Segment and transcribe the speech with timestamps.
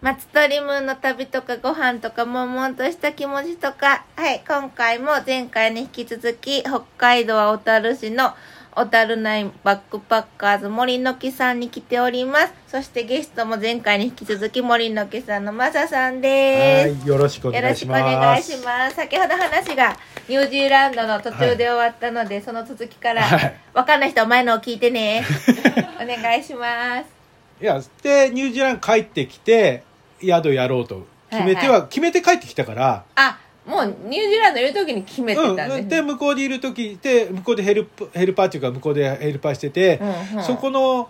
[0.00, 8.32] 松鳥ムーンの旅とかご飯とか悶々とした気持ちとか、はい、今回も前回に引き続き、北海道は小樽市の
[8.76, 12.54] 小樽内バックパッカーズ森の木さんに来ております。
[12.68, 17.00] そしてゲストも前回に引き続き森の木さんのマサさんです。
[17.00, 18.20] はい、よろしくおよろしくお願いします。
[18.20, 18.94] 願いします。
[18.94, 19.96] 先ほど話が
[20.28, 25.24] ニュージーランドの途中で終わったので、その続きから、はいわかんない人は前のを聞いてね。
[26.00, 27.18] お願いします。
[27.60, 29.82] いや、で、ニュージーランド帰ってきて、
[30.20, 40.00] 宿やろうと決めては、は決めて帰ってきたから、あ、もうニュージーランドいる時に決めてたんです、うん、で、向こうにいる時で、向こうでヘルプ、ヘルパーっていうか、向こうでヘルパーしてて、
[40.32, 40.44] うんうん。
[40.44, 41.08] そこの、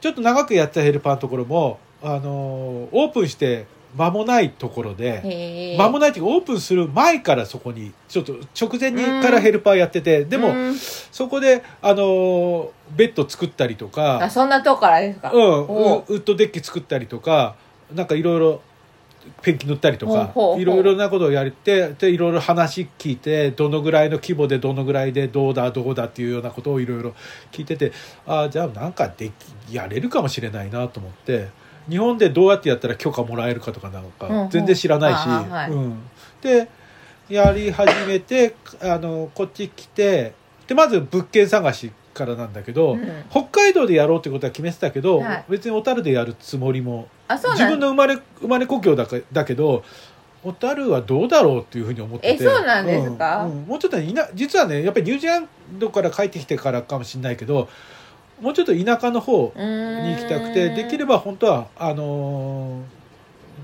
[0.00, 10.74] ちょっと長くやってたヘルパーのところも、あのー、オープンして間もないところで、間もないっていうか、オープンする前からそこに、ちょっと直前にからヘルパーやってて、でも、うん。
[10.76, 17.56] そこで、あのーベッド作ったりとか、あそんなとこからですか、うん、ウッドデッキ作ったりとか
[17.94, 18.62] なんかいろいろ
[19.42, 27.14] ペンキ塗ったりとかいろいろなことをやってでいろいろ話聞いてどのぐらいの規模でどのぐらいでどうだどうだっていうようなことをいろいろ
[27.52, 27.92] 聞いてて
[28.26, 29.30] ああじゃあなんかで
[29.68, 31.48] きやれるかもしれないなと思って
[31.88, 34.50] 日本でどうやってやったら許可もらえるかとかなんうんうかん。
[34.50, 35.70] 全然知らないし、ああはい。
[35.70, 36.00] うん、
[36.42, 36.68] で
[37.28, 40.34] やり始めてあのこっち来て
[40.66, 43.24] でまず物件探しからなんだけど、うん。
[43.30, 45.44] 北海道でやろうってことは決めてたけど、はい。
[45.48, 49.84] 別に小樽でやるつもりもあそう自なん分の生まれ生まれ故郷だかだけど
[50.42, 52.42] 小樽はどうだろうっていうふうに思ってて。
[52.42, 53.44] えそうなんですか？
[53.44, 53.66] うんうん。
[53.66, 57.68] もうちょっといな実はねやっぱりニュージーランドから帰ってきてからかもしれないけど
[58.40, 59.62] もうちょっと田舎の方に
[60.12, 62.98] 行きたくてできれば本当はあのー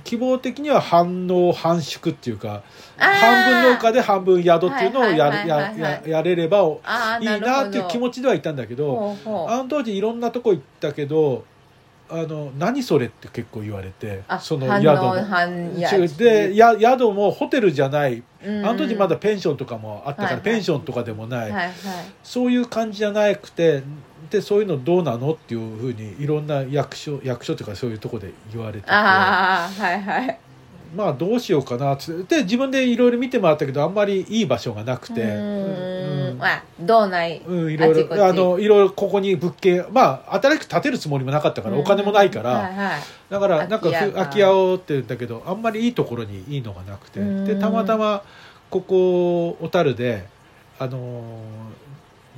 [0.02, 2.62] 希望的には半農半宿っていうか
[2.98, 5.30] 半分農家で半分宿っていうのをや
[6.22, 6.58] れれば
[7.20, 9.16] いいなっていう気持ちちではいたんだけど
[9.48, 11.44] あの当時いろんなとこ行ったけど
[12.10, 16.16] あの何それって結構言われてあその宿の。
[16.18, 16.76] でや。
[16.78, 18.22] 宿もホテルじゃない。
[18.44, 18.66] うん。
[18.66, 20.42] あの時まだペンションとかもあったから、はいはい。
[20.42, 21.72] ペンションとかでもない、はいはい。
[22.22, 23.82] そういう感じじゃなくて
[24.30, 28.90] でそういうのどうなのっていうふうにいろんな役所役所とかそういうとこで言われてて。
[28.90, 30.38] ああはいはい
[30.94, 32.12] まあどうしようかなって。
[32.24, 35.22] で自分でいろいろ見てもらったけどあんまりいい場所がなくて。
[35.22, 36.34] うん。
[36.34, 36.38] ん。
[36.38, 43.00] まあ道内うん、いろいろあのいろいろここに物件まあ新しく建てるつもりもなかったから、お金もないから、はいはい。
[43.30, 47.20] だからなんかふ空き家をって言うんだけどあんまりいいところにいいのがなくて。
[47.20, 47.44] うん。
[47.44, 48.22] でたまたま
[48.70, 50.26] ここ小樽で
[50.78, 51.84] あのー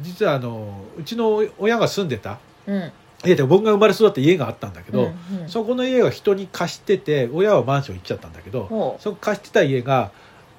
[0.01, 2.93] 実はあのうちの親が住んでたうん
[3.25, 5.49] 家で僕が生まれ育った家があったんだけど、うんうん。
[5.49, 10.11] そこの家が人に貸してて親はマンション行っちゃったんだけどほそこ貸してた家が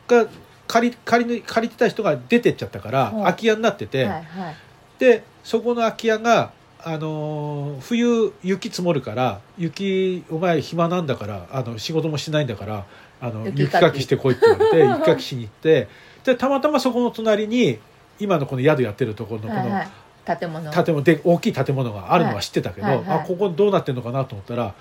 [0.08, 0.28] が
[0.68, 4.06] 借り借り借りてた人が出てっちゃったから空き家になってうて。
[4.06, 4.56] はいはい。
[5.00, 6.52] でそこの空き家が、
[6.84, 12.86] あのー冬雪積もるから雪お前暇なんだからあの仕事もしないんだから
[13.22, 13.84] あの雪かき。
[13.84, 15.88] 雪かきしてこいって言われて 雪かきしに行って
[16.24, 17.80] でたまたまそこの隣に
[18.20, 19.88] 今のこの宿やってるところのこのはいはい
[20.36, 20.72] 建物。
[20.72, 22.98] 建物で大きい建物があるのは知ってたけど、はい。
[22.98, 23.20] はいはい。
[23.20, 24.74] あここどうなってるのかなと思ったら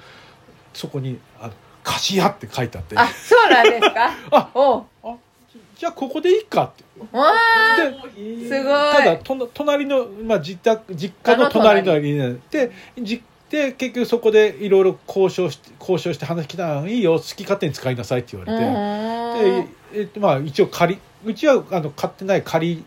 [0.75, 1.53] そこに「あの
[1.84, 2.99] 貸し屋」って書いてあって。
[2.99, 4.11] あそうなんですか？
[4.33, 4.84] あお
[5.77, 6.84] じゃあここでいいかって。
[7.17, 7.33] わ
[7.77, 8.43] すごい。
[8.45, 19.63] ただとな隣の、まあ、自宅実家の隣の家にでじで結局そこでいろいろ交渉して交渉して話来たら「いいよ好き勝手に使いなさい」って言われて、
[19.95, 22.84] でえまあ一応借りうちはあの買ってない借り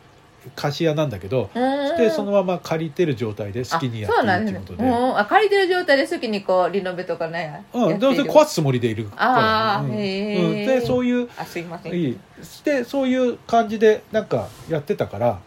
[0.55, 1.49] 貸し屋なんだけど
[1.97, 4.89] でそのまま借りてる状態で好きにやってあそうないんいってことで。
[4.89, 9.95] あ借りてる状態で好きにこうリノベとかねうん、でもそれこ壊すつもりでいるから、あーうん。
[9.95, 11.93] でそういうあすいません。
[11.93, 12.17] いい。
[12.63, 15.39] でそういう感じでなんかやってたから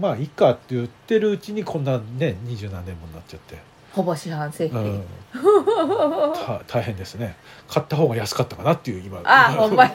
[0.00, 3.58] まあいいかって言ってるうちにこんなね二十何年もになっちゃって、
[3.92, 5.04] ほぼ市販製う品ん、
[6.34, 7.36] た大変ですね。
[7.68, 9.20] 買った方が安かったかなっていう今。
[9.24, 9.92] あほんま や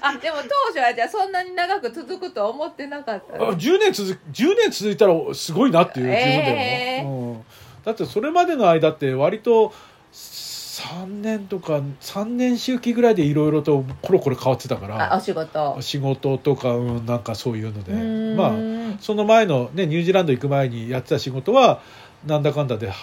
[0.00, 3.34] あでも当初はじゃあそんなに長く続くとは思ってなかった。
[3.34, 7.44] あ10年続10年続いたらすごいなっていう自分えでも、うん、
[7.84, 9.72] だってそれまでの間って割と
[10.12, 15.14] 3年とか3年周期ぐらいでいろいろとコロコロ変わってたから。
[15.14, 15.76] あお仕事。
[15.80, 17.92] 仕事とか、うん、なんかそういうので。
[18.36, 21.80] まあその前の、ね、ニュージーランド行く前にやってた仕事は
[22.26, 22.94] なんだかんだでは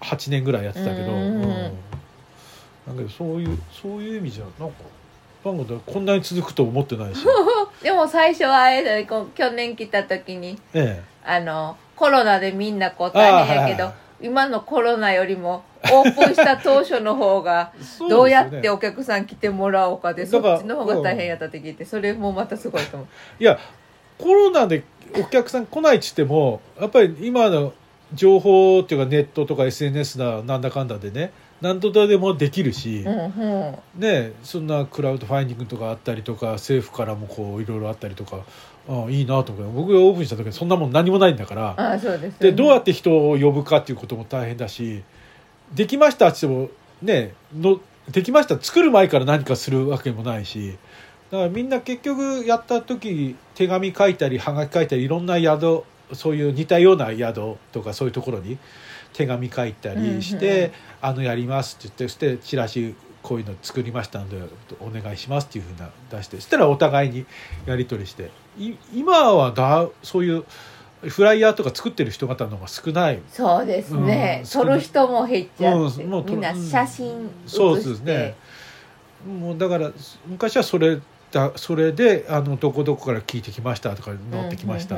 [0.00, 1.42] 8年ぐらいやってたけど、ううん。
[1.42, 4.76] んだけどそういうそういう意味じゃなんか
[5.42, 7.24] こんなに続くと思ってないし、
[7.82, 14.08] でも最初はあれだね去年来た時にえあのコロナでみんなこう大変やけど、あはいはい。
[14.20, 15.62] 今のコロナよりも
[15.92, 23.42] オープンした当初の方がね どうやってお客さん来てもらおうかでそっちの方が大変やったって聞いてそれもまたすごいと思う。
[23.42, 23.58] いや
[24.18, 24.82] コロナで
[25.14, 27.72] お客さん来ないっつってもやっぱり今の
[28.12, 34.00] 情報っていうかネットとか SNS だなんだかんだでね何とでもできるし、うんうん。
[34.00, 38.44] ね、そんなクラウドファインディングとかあったりとか政府からもこういろいろあったりとか
[38.88, 42.34] あいいなと思って僕がオープンした時そんなもん何もないんだからああそうですよね。
[42.40, 45.02] でどうやって人を呼ぶかっていうことも大変だし
[45.74, 46.68] できましたっても
[47.02, 47.80] ねの
[48.10, 50.78] できました作る前から何かするわけもないし
[51.30, 55.82] だからみんな結局やった時手紙書いたりはがき書いたりいろんな宿
[56.14, 58.58] そういう似たような宿とかそういうところに
[59.12, 64.36] 手紙書いたりして、うんあのやりますって言ってそしてチラシこういうの作りましたので
[64.80, 67.24] お願いしますっていうふうな出してそしたらお互いに
[67.64, 68.30] やり取りして。
[68.58, 70.44] い今はだそういう
[71.02, 73.20] フライヤーとか作ってる人方の方が少ない。
[73.30, 78.34] そうですね、うん撮る人も減っちゃって、うんもうみんな写真そうですね。
[79.24, 79.92] もうだから
[80.26, 80.98] 昔はそれ
[81.30, 84.96] だそれであのどこどこから聞いてきましたとか乗ってきました、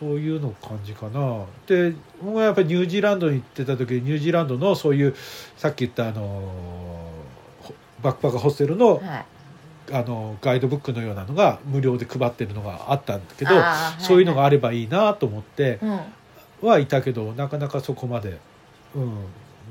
[0.00, 1.44] うんうんうんうんうんそういうの感じかな。
[1.66, 5.14] で僕はやっぱりニュージーランドに行ってた時ニュージーランドのそういう
[5.56, 6.22] さっき言ったあの
[7.60, 9.26] ほバックパッカーホステルのはい。
[9.92, 15.98] あのガイドブックのようなのが無料で配ってるのがあったんだけどあーそういうのがはあればいいなと思っていはい
[16.62, 16.68] うん。
[16.68, 18.38] はいたけどなかなかそこまで、
[18.94, 19.10] うん。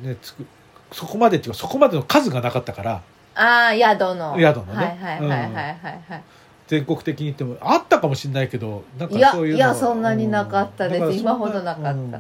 [0.04, 0.46] ね、つく
[0.92, 3.02] そこまでっていうかそこまでの数がなかったから。
[3.36, 4.38] ああ宿の。
[4.38, 4.76] 宿のね。
[4.76, 5.76] はいはいはいはいはい
[6.10, 6.24] はい、
[6.72, 11.04] 全国的に言ってもあったかもしれないけどなんかそういうのいやそんなになかったです。
[11.04, 11.18] うん。
[11.18, 11.92] 今ほどなかった。
[11.92, 12.12] うん。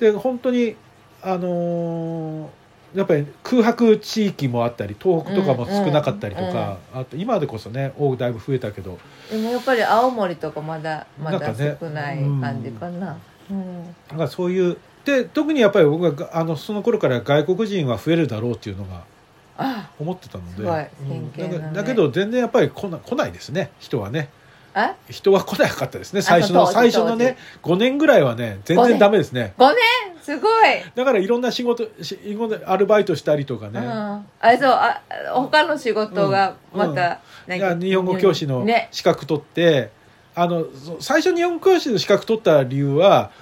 [0.00, 0.74] で本当に
[1.22, 2.48] あのー
[2.92, 8.98] やっぱり空白地域もあったり東北とかも少なかったりとか、あと今でこそね多くだいぶ増えたけど
[9.30, 13.16] でもやっぱり青森とかまだまだ少ない感じかな。
[13.48, 13.94] うん。
[14.08, 19.04] なんかそういうで特にやっぱり僕はがあのその頃から外国人は増えるだろうっていうのがあ
[19.98, 20.90] 思ってたので。
[21.02, 21.72] うん。
[21.72, 23.70] だけど全然やっぱり来な来ないですね。
[23.78, 24.30] 人はね。
[24.72, 26.22] あ人は来なかったですね。
[26.22, 29.54] 最初の最初のね5年ぐらいはね全然ダメですね。
[29.58, 29.76] 5年？
[30.22, 31.88] すごい、だからいろんな仕事
[32.66, 34.26] アルバイトしたりとかね、うん、あ
[34.60, 35.02] そうあ
[35.34, 37.20] 他の仕事がまた、
[37.52, 38.88] いや日本語教師のね。
[38.92, 39.90] 資格取って、
[40.34, 43.32] あのそ最初日本語教師の資格取った理由は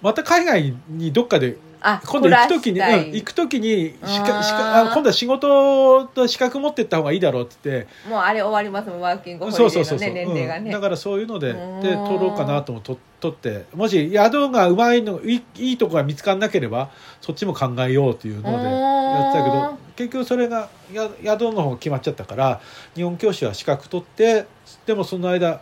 [0.00, 7.52] また海外にどっかであ今度行く時に、うん行く時に資格あー資格あ今度は仕事と資格持ってった方がいいだろうって。
[7.62, 10.72] 言ってもうあれ終わりますもんワーキングホリデーのそうそうそう、ね年齢がね、うん。
[10.72, 13.64] だからそういうのでで取ろうかなともと取って。
[13.74, 16.90] もし宿がうまいのいいいいとこが見つからなければ
[17.20, 22.60] そっちも考えようというのでやってたけどん結局それがや宿の方が決まっちゃったから
[22.94, 24.46] 日本教師は資格取って
[24.86, 25.60] でもその間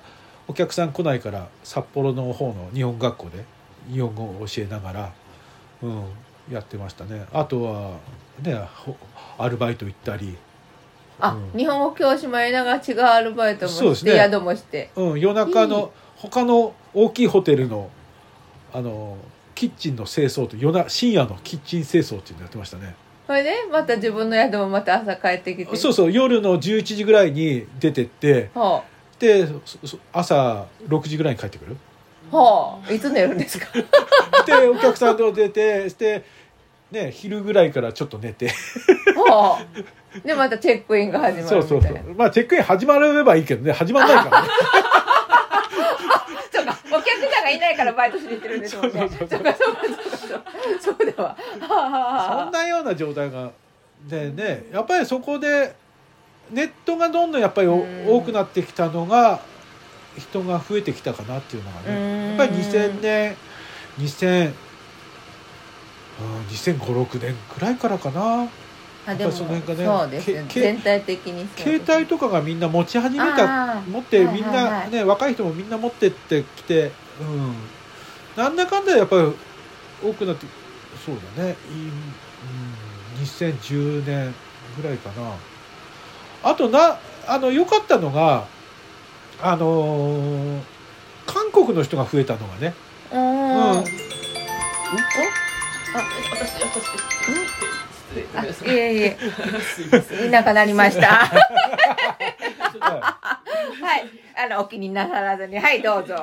[0.49, 3.45] お客さん来ないから札幌の方の日本学校で
[3.91, 5.13] 日本語を教えながら、
[5.83, 6.05] うん、
[6.53, 7.27] やってましたね。
[7.33, 7.99] あとは
[8.43, 8.97] ねほ
[9.39, 10.37] アルバイト行ったり、
[11.21, 11.59] あ、うん。
[11.59, 14.19] 日本語教師もやりながら違うアルバイトもして、ね。
[14.19, 14.91] 宿もして。
[14.97, 17.91] うん、夜中いの他の大きいホテルの
[18.73, 19.17] あの
[19.55, 22.95] キッチンの清掃と夜な深夜のキッチン清掃っていうのやってましたね。
[23.27, 25.77] それでまた自分の宿もまた朝帰ってきて。
[25.77, 28.83] そうそう夜の11時ぐらいに出てってほ
[29.19, 29.47] で
[30.13, 31.73] 朝6時ぐらいに帰ってくる。
[31.73, 31.77] う
[32.31, 33.67] ほういつ寝るんですか？
[34.61, 36.25] でお客さんと出てして
[36.91, 38.53] ね昼ぐらいからちょっと寝て。
[40.25, 41.93] でまたチェックインが始まそうそうそう。
[41.93, 43.73] なまあチェックイン始まればいいけどね。
[43.73, 44.49] 始まんないからね。
[46.51, 46.77] そうか。
[46.91, 48.95] お客さんがいないからバイトしに行ってるんですもんね。
[48.99, 49.41] そうそうそうそう。
[49.41, 49.89] かそうかそ
[50.27, 50.43] うか。
[50.81, 53.51] そうそうだわはあそんなような状態が
[54.09, 55.75] でねやっぱりそこで
[56.51, 59.39] ネットがどんどんやっぱり多くなってきたのが
[60.19, 61.95] 人が増えてきたかなっていうのがうん。
[61.95, 63.37] ねやっぱり2000年
[64.01, 64.53] 2000
[66.51, 68.49] 2005,6年くらいからかな。
[69.07, 70.45] あでもやっぱその辺がねそうですね。
[70.49, 77.55] け全体的に携帯とかがみんな持ち始めた持ってはいはいみんはないね若い人もみんな持ってってきてうん。
[78.37, 79.33] なんだかんだやっぱり
[80.03, 80.47] 多くなって
[81.05, 81.51] そうだね。
[81.51, 84.35] いうん2010年
[84.81, 85.33] ぐらいかな。
[86.43, 88.47] あとなあの良かったのが
[89.43, 90.61] あのー
[91.27, 92.75] 韓国の人が増えたのがね
[93.13, 93.23] うーん。
[93.23, 93.79] うん。
[93.79, 93.83] あ
[96.33, 96.85] 私私。
[96.85, 97.41] です
[98.11, 98.47] 失礼ごめん。
[98.49, 99.17] なさいえいえ。
[100.03, 101.07] すいなくなりました。
[101.07, 101.27] は
[102.81, 104.05] はい。
[104.37, 105.59] あのお気になさらずに。
[105.59, 106.17] はいどうぞ。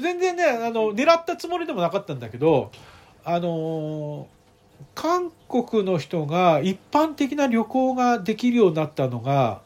[0.00, 2.70] 全然ねあの狙ったつもりでもなかったんだけど
[3.24, 4.26] あのー
[4.94, 9.60] 韓国の人が一般的な旅行ができるようになったのが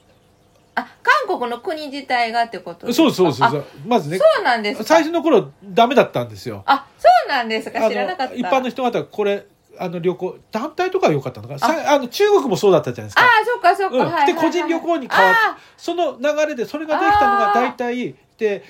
[0.75, 3.11] あ韓国の国自体がってことですか？
[3.11, 3.65] そうそうそうあそう。
[3.87, 4.85] まずねそうなんですか？
[4.85, 6.63] 最初の頃ダメだったんですよ。
[6.67, 7.85] あそうなんですか？
[7.87, 8.33] あ知らなかった。
[8.35, 9.47] の一般の人方はこれ
[9.79, 13.27] あの旅行団体とかは良かったのかさあの中国もそうだったじゃないですあか。
[13.27, 14.01] あそうかそうか、うん。
[14.03, 18.65] はいはいはいで個人旅行に変わっあその流れでそれができたのが大体で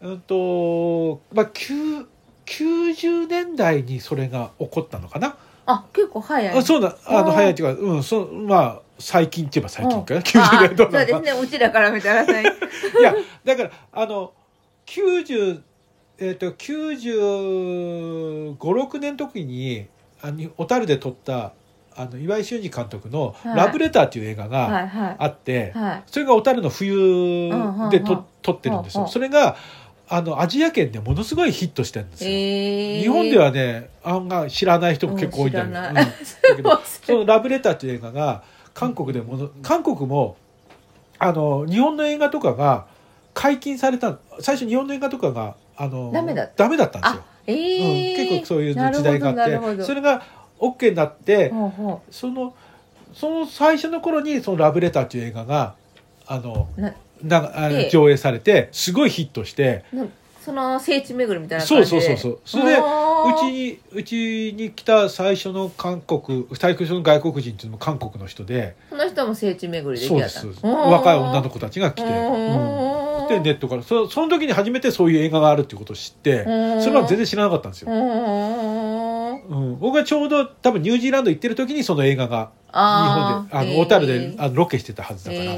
[0.00, 2.06] うんとまあ9
[2.44, 6.58] 90年代にそれが起こったのかな、あ結構早い。
[6.58, 6.96] あそうだ。
[7.06, 10.22] あの早いっていうかうんそうまあ最近って言えば最近かな、うん。
[10.22, 10.90] 90あ年代そう
[11.22, 11.40] ですね。
[11.42, 12.44] うちらから見たらさ い
[13.02, 14.32] やだからあの
[14.86, 15.60] 90
[16.18, 19.86] えっ、と9 5 6年の時に
[20.20, 21.52] あの小樽で撮った
[21.94, 23.56] あの岩井俊二監督の「はい。
[23.56, 26.02] ラブレター」っていう映画があって、いはい。
[26.06, 28.04] それが小樽の冬でうんうんうん。
[28.04, 29.06] と撮ってるんですよ。
[29.08, 29.56] それが
[30.08, 32.30] あのアジア圏でものすごいヒットしてるんですよ。
[32.30, 36.06] えー、日本ではね案外知らない人も結構多いんだけど, うんだ
[36.56, 38.42] けどその「ラブレター」っていう映画が
[38.74, 40.36] 韓国でもの韓国も
[41.18, 42.86] あの日本の映画とかが
[43.34, 46.64] 解禁された最初日本の映画とかがあのダメだった。
[46.64, 48.10] ダメだったんですよ、えー。
[48.10, 50.22] うん、結構そういう時代があってそれが
[50.58, 51.52] OK になって、
[52.10, 52.54] その
[53.14, 55.74] その最初の頃にその「ラブレター」っていう映画が
[56.26, 60.06] あのうなな上映されてすごいヒットしてな
[60.44, 62.00] その聖地巡りみたいなそう感じで。
[62.00, 62.82] そうそうそうそれでう
[63.38, 68.74] ちにうちに来た最初の韓国最初の外国人っていうのも韓国の人で。
[68.90, 73.12] その人も聖地巡りでそうきやったです若い女の子たちが来て、うん。
[73.28, 73.82] でネットから。
[73.84, 77.94] そその時に初めてそういう映画があるっていうことを知ってそれは全然知らなかったんですよ、う
[79.54, 85.54] ん、僕がちょうど多分ニュージーランド行ってる時にその映画が日本であの小樽であのロケしてたはずだから。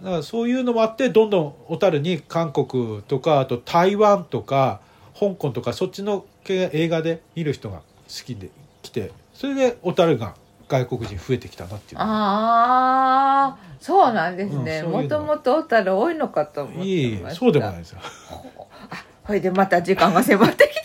[0.00, 4.80] へだからそういうのもあってどんどん小樽に韓国とかあと台湾とか
[5.18, 7.82] 香港とかそっちの系映画で見る人が好
[8.24, 8.50] きで
[8.82, 10.34] 来てそれで小樽が
[10.68, 12.00] 外国人増えてきたなっていう。
[12.00, 14.82] ああそうなんですね。
[14.84, 17.30] うんそういうのもともと小樽多いのかと思ってました。
[17.30, 18.00] いいそうでもないですよ。
[19.24, 20.81] これでまた時間が迫ってき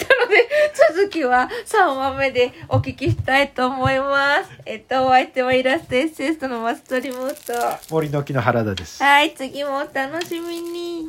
[1.18, 4.52] 続きは3話目でお聞きしたいと思います。
[4.66, 7.94] えっとお相手はイラストエッセイストの松鳥ムート。
[7.94, 9.02] 森の木の原田です。
[9.02, 11.08] はい次もお楽しみに